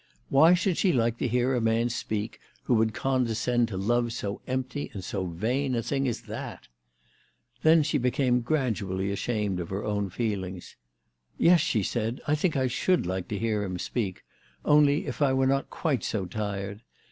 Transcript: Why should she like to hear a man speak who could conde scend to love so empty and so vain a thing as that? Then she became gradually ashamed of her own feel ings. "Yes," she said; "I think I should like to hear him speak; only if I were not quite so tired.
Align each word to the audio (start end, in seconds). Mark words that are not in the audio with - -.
Why 0.29 0.55
should 0.55 0.77
she 0.77 0.91
like 0.91 1.19
to 1.19 1.27
hear 1.27 1.53
a 1.53 1.61
man 1.61 1.89
speak 1.89 2.39
who 2.63 2.75
could 2.79 2.91
conde 2.91 3.27
scend 3.37 3.67
to 3.67 3.77
love 3.77 4.11
so 4.13 4.41
empty 4.47 4.89
and 4.95 5.03
so 5.03 5.27
vain 5.27 5.75
a 5.75 5.83
thing 5.83 6.07
as 6.07 6.21
that? 6.21 6.67
Then 7.61 7.83
she 7.83 7.99
became 7.99 8.41
gradually 8.41 9.11
ashamed 9.11 9.59
of 9.59 9.69
her 9.69 9.85
own 9.85 10.09
feel 10.09 10.43
ings. 10.43 10.75
"Yes," 11.37 11.61
she 11.61 11.83
said; 11.83 12.19
"I 12.27 12.33
think 12.33 12.57
I 12.57 12.65
should 12.65 13.05
like 13.05 13.27
to 13.27 13.37
hear 13.37 13.61
him 13.63 13.77
speak; 13.77 14.23
only 14.65 15.05
if 15.05 15.21
I 15.21 15.33
were 15.33 15.45
not 15.45 15.69
quite 15.69 16.03
so 16.03 16.25
tired. 16.25 16.81